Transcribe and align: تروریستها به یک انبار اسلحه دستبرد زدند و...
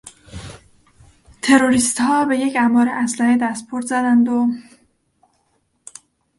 تروریستها 1.41 2.25
به 2.25 2.37
یک 2.37 2.55
انبار 2.55 2.89
اسلحه 2.89 3.37
دستبرد 3.37 3.85
زدند 3.85 4.29
و... 4.29 4.47